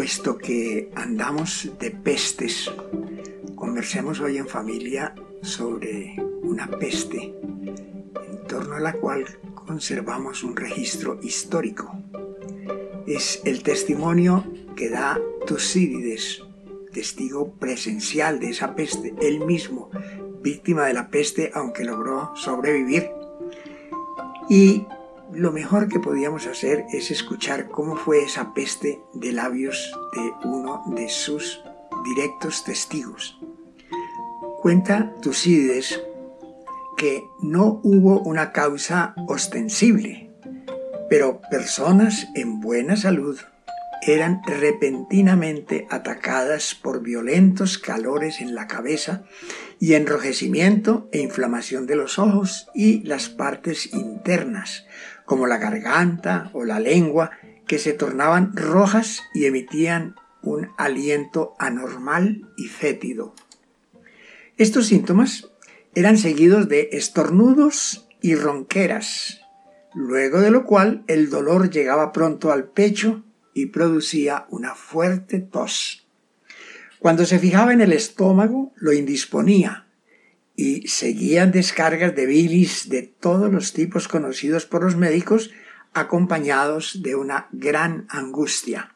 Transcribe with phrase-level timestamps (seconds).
[0.00, 2.72] puesto que andamos de pestes,
[3.54, 7.34] conversemos hoy en familia sobre una peste
[8.26, 11.92] en torno a la cual conservamos un registro histórico.
[13.06, 16.44] Es el testimonio que da Tucídides,
[16.94, 19.90] testigo presencial de esa peste, él mismo,
[20.40, 23.10] víctima de la peste, aunque logró sobrevivir.
[24.48, 24.86] Y
[25.32, 30.82] lo mejor que podíamos hacer es escuchar cómo fue esa peste de labios de uno
[30.94, 31.62] de sus
[32.04, 33.38] directos testigos.
[34.60, 36.02] Cuenta Tucídides
[36.96, 40.30] que no hubo una causa ostensible,
[41.08, 43.38] pero personas en buena salud
[44.02, 49.24] eran repentinamente atacadas por violentos calores en la cabeza
[49.78, 54.86] y enrojecimiento e inflamación de los ojos y las partes internas,
[55.30, 57.30] como la garganta o la lengua,
[57.68, 63.36] que se tornaban rojas y emitían un aliento anormal y fétido.
[64.56, 65.48] Estos síntomas
[65.94, 69.42] eran seguidos de estornudos y ronqueras,
[69.94, 73.22] luego de lo cual el dolor llegaba pronto al pecho
[73.54, 76.08] y producía una fuerte tos.
[76.98, 79.86] Cuando se fijaba en el estómago, lo indisponía
[80.60, 85.52] y seguían descargas de bilis de todos los tipos conocidos por los médicos,
[85.94, 88.94] acompañados de una gran angustia.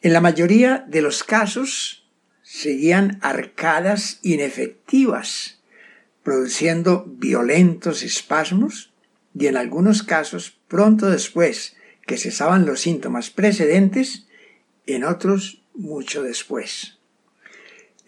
[0.00, 2.08] En la mayoría de los casos
[2.42, 5.60] seguían arcadas inefectivas,
[6.22, 8.92] produciendo violentos espasmos
[9.34, 11.74] y en algunos casos, pronto después
[12.06, 14.28] que cesaban los síntomas precedentes,
[14.86, 16.97] en otros mucho después.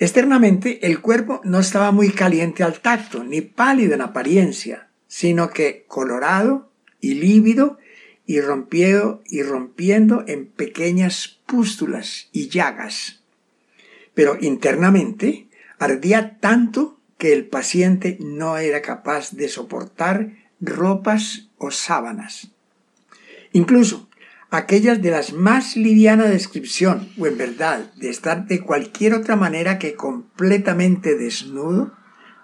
[0.00, 5.84] Externamente, el cuerpo no estaba muy caliente al tacto, ni pálido en apariencia, sino que
[5.88, 6.70] colorado
[7.02, 7.78] y lívido
[8.24, 13.22] y rompiendo, y rompiendo en pequeñas pústulas y llagas.
[14.14, 20.30] Pero internamente ardía tanto que el paciente no era capaz de soportar
[20.62, 22.52] ropas o sábanas.
[23.52, 24.08] Incluso
[24.50, 29.78] aquellas de las más liviana descripción o en verdad de estar de cualquier otra manera
[29.78, 31.94] que completamente desnudo,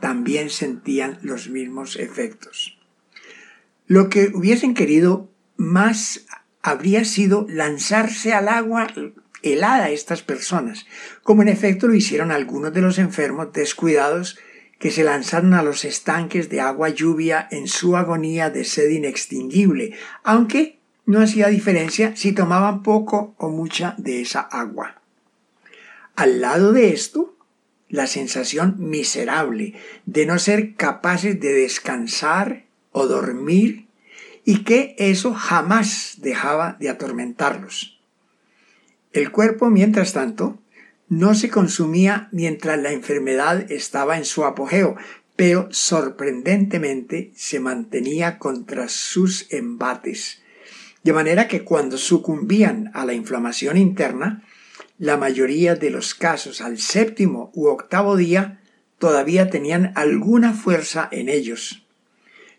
[0.00, 2.78] también sentían los mismos efectos.
[3.86, 6.24] Lo que hubiesen querido más
[6.62, 8.86] habría sido lanzarse al agua
[9.42, 10.86] helada estas personas,
[11.22, 14.38] como en efecto lo hicieron algunos de los enfermos descuidados
[14.78, 19.92] que se lanzaron a los estanques de agua lluvia en su agonía de sed inextinguible,
[20.24, 20.79] aunque
[21.10, 25.02] no hacía diferencia si tomaban poco o mucha de esa agua.
[26.14, 27.34] Al lado de esto,
[27.88, 29.74] la sensación miserable
[30.06, 33.88] de no ser capaces de descansar o dormir
[34.44, 38.00] y que eso jamás dejaba de atormentarlos.
[39.12, 40.60] El cuerpo, mientras tanto,
[41.08, 44.94] no se consumía mientras la enfermedad estaba en su apogeo,
[45.34, 50.40] pero sorprendentemente se mantenía contra sus embates,
[51.02, 54.44] de manera que cuando sucumbían a la inflamación interna,
[54.98, 58.60] la mayoría de los casos al séptimo u octavo día
[58.98, 61.86] todavía tenían alguna fuerza en ellos.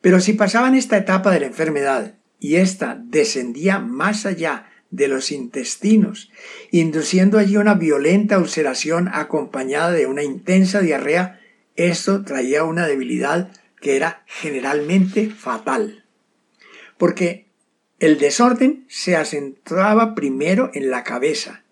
[0.00, 5.32] Pero si pasaban esta etapa de la enfermedad y ésta descendía más allá de los
[5.32, 6.30] intestinos,
[6.70, 11.40] induciendo allí una violenta ulceración acompañada de una intensa diarrea,
[11.74, 13.50] esto traía una debilidad
[13.80, 16.04] que era generalmente fatal.
[16.96, 17.47] Porque
[18.00, 21.64] el desorden se acentuaba primero en la cabeza,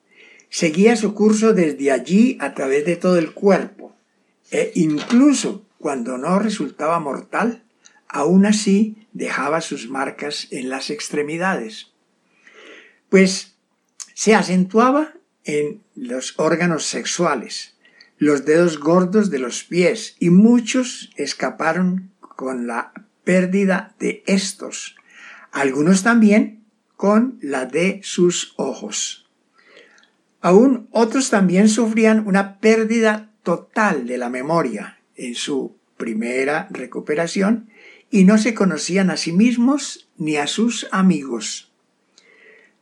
[0.51, 3.95] seguía su curso desde allí a través de todo el cuerpo,
[4.51, 7.63] e incluso cuando no resultaba mortal,
[8.09, 11.93] aún así dejaba sus marcas en las extremidades.
[13.09, 13.57] Pues
[14.15, 17.77] se acentuaba en los órganos sexuales,
[18.19, 22.93] los dedos gordos de los pies, y muchos escaparon con la
[23.25, 24.97] pérdida de estos,
[25.57, 26.65] algunos también
[26.97, 29.27] con la de sus ojos.
[30.43, 37.71] Aún otros también sufrían una pérdida total de la memoria en su primera recuperación
[38.11, 41.73] y no se conocían a sí mismos ni a sus amigos.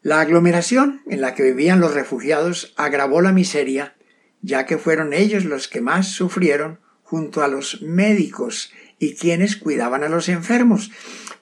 [0.02, 3.94] La aglomeración en la que vivían los refugiados agravó la miseria,
[4.42, 10.02] ya que fueron ellos los que más sufrieron junto a los médicos y quienes cuidaban
[10.02, 10.90] a los enfermos,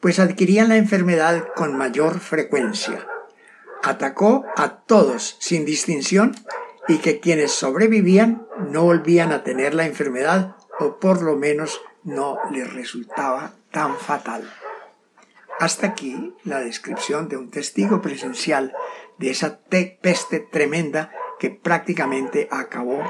[0.03, 3.07] pues adquirían la enfermedad con mayor frecuencia.
[3.85, 6.35] Atacó a todos sin distinción
[6.89, 12.37] y que quienes sobrevivían no volvían a tener la enfermedad o por lo menos no
[12.51, 14.53] les resultaba tan fatal.
[15.61, 18.75] Hasta aquí la descripción de un testigo presencial
[19.19, 23.01] de esa peste tremenda que prácticamente acabó,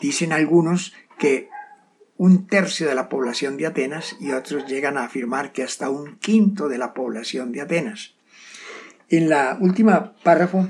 [0.00, 1.50] dicen algunos, que
[2.18, 6.16] un tercio de la población de Atenas y otros llegan a afirmar que hasta un
[6.16, 8.14] quinto de la población de Atenas.
[9.08, 10.68] En la última párrafo,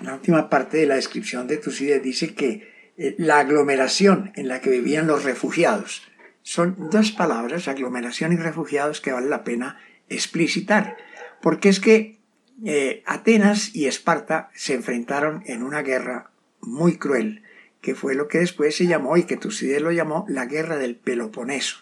[0.00, 4.60] la última parte de la descripción de Tucídides dice que eh, la aglomeración en la
[4.60, 6.02] que vivían los refugiados
[6.42, 9.78] son dos palabras, aglomeración y refugiados, que vale la pena
[10.08, 10.96] explicitar,
[11.42, 12.18] porque es que
[12.64, 16.30] eh, Atenas y Esparta se enfrentaron en una guerra
[16.60, 17.42] muy cruel,
[17.80, 20.96] que fue lo que después se llamó y que Tucídides lo llamó la guerra del
[20.96, 21.78] Peloponeso.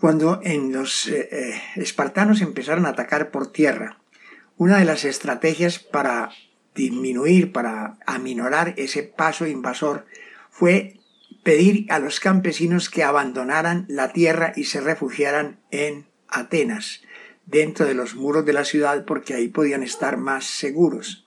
[0.00, 3.98] Cuando en los eh, eh, espartanos empezaron a atacar por tierra,
[4.56, 6.30] una de las estrategias para
[6.74, 10.06] disminuir, para aminorar ese paso invasor,
[10.50, 11.00] fue
[11.42, 17.02] pedir a los campesinos que abandonaran la tierra y se refugiaran en Atenas,
[17.46, 21.26] dentro de los muros de la ciudad, porque ahí podían estar más seguros.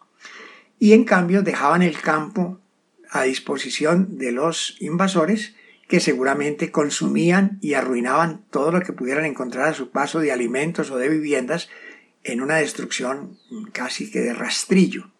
[0.79, 2.59] Y en cambio dejaban el campo
[3.09, 5.53] a disposición de los invasores
[5.87, 10.91] que seguramente consumían y arruinaban todo lo que pudieran encontrar a su paso de alimentos
[10.91, 11.69] o de viviendas
[12.23, 13.37] en una destrucción
[13.71, 15.11] casi que de rastrillo.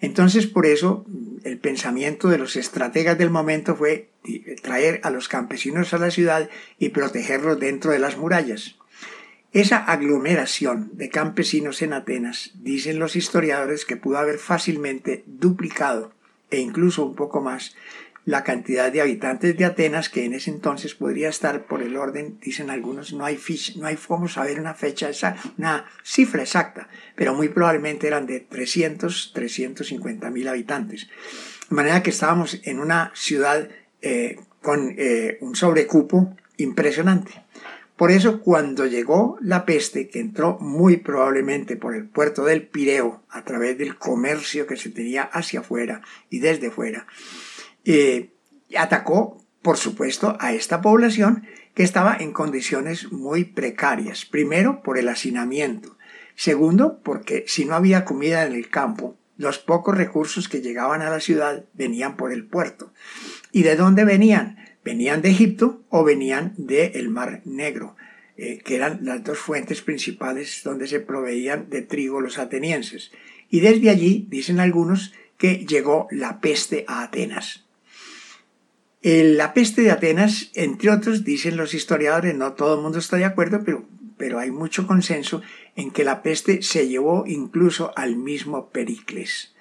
[0.00, 1.06] Entonces, por eso,
[1.44, 4.10] el pensamiento de los estrategas del momento fue
[4.62, 6.48] traer a los campesinos a la ciudad
[6.78, 8.76] y protegerlos dentro de las murallas.
[9.52, 16.12] Esa aglomeración de campesinos en Atenas, dicen los historiadores que pudo haber fácilmente duplicado
[16.54, 17.74] e incluso un poco más
[18.26, 22.38] la cantidad de habitantes de Atenas, que en ese entonces podría estar por el orden,
[22.40, 23.38] dicen algunos, no hay,
[23.76, 28.40] no hay cómo saber una fecha exacta, una cifra exacta, pero muy probablemente eran de
[28.40, 31.08] 300, 350 mil habitantes.
[31.68, 33.68] De manera que estábamos en una ciudad
[34.00, 37.44] eh, con eh, un sobrecupo impresionante.
[37.96, 43.22] Por eso cuando llegó la peste, que entró muy probablemente por el puerto del Pireo,
[43.30, 47.06] a través del comercio que se tenía hacia afuera y desde fuera,
[47.84, 48.30] eh,
[48.76, 54.24] atacó, por supuesto, a esta población que estaba en condiciones muy precarias.
[54.24, 55.96] Primero, por el hacinamiento.
[56.34, 61.10] Segundo, porque si no había comida en el campo, los pocos recursos que llegaban a
[61.10, 62.92] la ciudad venían por el puerto.
[63.52, 64.58] ¿Y de dónde venían?
[64.84, 67.96] Venían de Egipto o venían del Mar Negro,
[68.36, 73.10] eh, que eran las dos fuentes principales donde se proveían de trigo los atenienses.
[73.50, 77.64] Y desde allí, dicen algunos, que llegó la peste a Atenas.
[79.02, 83.24] la peste de Atenas, entre otros, dicen los historiadores, no todo el mundo está de
[83.24, 83.86] acuerdo, pero,
[84.16, 85.42] pero hay mucho consenso
[85.76, 89.53] en que la peste se llevó incluso al mismo Pericles.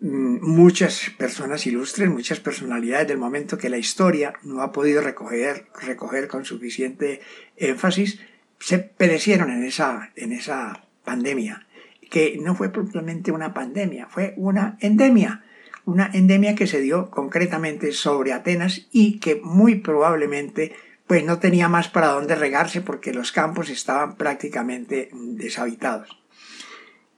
[0.00, 5.66] Mm, muchas personas ilustres, muchas personalidades del momento que la historia no ha podido recoger,
[5.82, 7.20] recoger con suficiente
[7.56, 8.20] énfasis,
[8.60, 11.66] se perecieron en esa, en esa pandemia,
[12.10, 15.44] que no fue propiamente una pandemia, fue una endemia,
[15.84, 20.76] una endemia que se dio concretamente sobre Atenas y que muy probablemente
[21.08, 26.22] pues no tenía más para dónde regarse porque los campos estaban prácticamente deshabitados.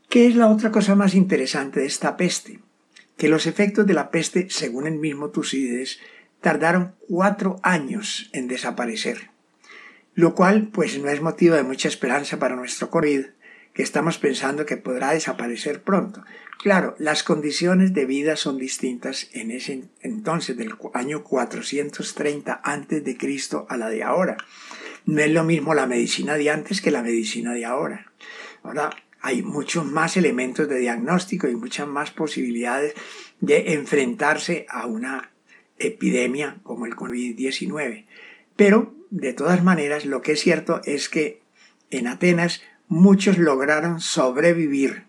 [0.08, 2.60] ¿Qué es la otra cosa más interesante de esta peste?
[3.20, 6.00] Que los efectos de la peste, según el mismo Tucídides,
[6.40, 9.28] tardaron cuatro años en desaparecer,
[10.14, 13.26] lo cual pues no es motivo de mucha esperanza para nuestro COVID,
[13.74, 16.24] que estamos pensando que podrá desaparecer pronto.
[16.62, 23.18] Claro, las condiciones de vida son distintas en ese entonces del año 430 antes de
[23.18, 24.38] Cristo a la de ahora.
[25.04, 28.10] No es lo mismo la medicina de antes que la medicina de ahora.
[28.62, 28.88] Ahora,
[29.22, 32.94] hay muchos más elementos de diagnóstico y muchas más posibilidades
[33.40, 35.30] de enfrentarse a una
[35.78, 38.06] epidemia como el COVID-19.
[38.56, 41.40] Pero, de todas maneras, lo que es cierto es que
[41.90, 45.04] en Atenas muchos lograron sobrevivir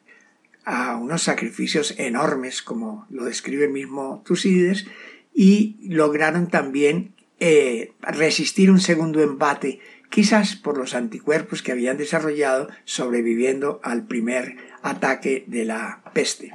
[0.64, 4.86] a unos sacrificios enormes, como lo describe el mismo Tucídides,
[5.34, 9.80] y lograron también eh, resistir un segundo embate
[10.12, 16.52] quizás por los anticuerpos que habían desarrollado sobreviviendo al primer ataque de la peste.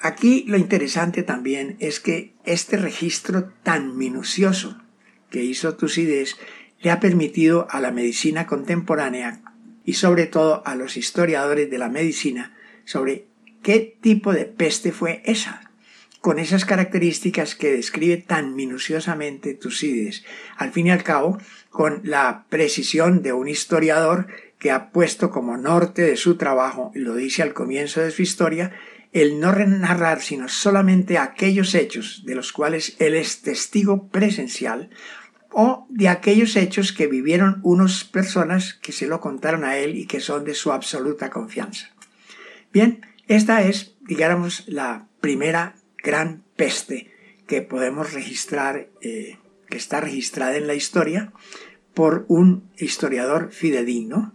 [0.00, 4.78] Aquí lo interesante también es que este registro tan minucioso
[5.30, 6.36] que hizo Tucídides
[6.80, 9.40] le ha permitido a la medicina contemporánea
[9.84, 13.26] y sobre todo a los historiadores de la medicina sobre
[13.62, 15.65] qué tipo de peste fue esa,
[16.20, 20.24] con esas características que describe tan minuciosamente Tucídides.
[20.56, 21.38] Al fin y al cabo,
[21.70, 24.26] con la precisión de un historiador
[24.58, 28.22] que ha puesto como norte de su trabajo, y lo dice al comienzo de su
[28.22, 28.72] historia,
[29.12, 34.90] el no narrar sino solamente aquellos hechos de los cuales él es testigo presencial
[35.50, 40.06] o de aquellos hechos que vivieron unas personas que se lo contaron a él y
[40.06, 41.88] que son de su absoluta confianza.
[42.74, 45.75] Bien, esta es, digamos, la primera
[46.06, 47.10] gran peste
[47.48, 51.32] que podemos registrar, eh, que está registrada en la historia
[51.94, 54.32] por un historiador fidedigno,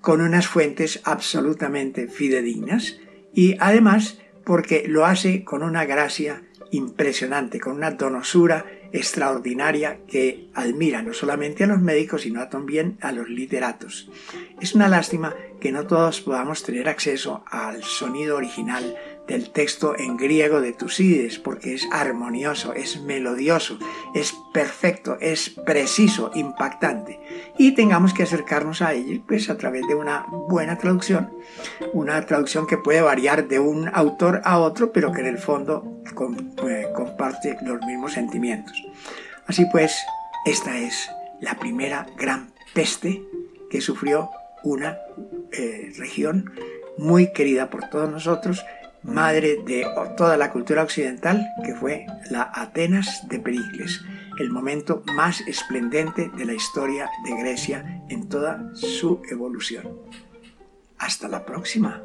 [0.00, 2.98] con unas fuentes absolutamente fidedignas
[3.34, 11.02] y además porque lo hace con una gracia impresionante, con una donosura extraordinaria que admira
[11.02, 14.10] no solamente a los médicos, sino también a los literatos.
[14.60, 18.96] Es una lástima que no todos podamos tener acceso al sonido original
[19.30, 23.78] del texto en griego de Tucídides, porque es armonioso, es melodioso,
[24.12, 27.20] es perfecto, es preciso, impactante.
[27.56, 31.32] Y tengamos que acercarnos a él pues, a través de una buena traducción,
[31.92, 36.02] una traducción que puede variar de un autor a otro, pero que en el fondo
[36.68, 38.82] eh, comparte los mismos sentimientos.
[39.46, 39.96] Así pues,
[40.44, 41.08] esta es
[41.40, 43.22] la primera gran peste
[43.70, 44.28] que sufrió
[44.64, 44.98] una
[45.52, 46.50] eh, región
[46.98, 48.64] muy querida por todos nosotros,
[49.02, 54.02] madre de toda la cultura occidental, que fue la Atenas de Pericles,
[54.38, 60.00] el momento más esplendente de la historia de Grecia en toda su evolución.
[60.98, 62.02] Hasta la próxima.